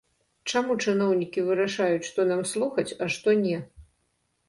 [0.53, 3.65] Чаму чыноўнікі вырашаюць, што нам слухаць, а што не?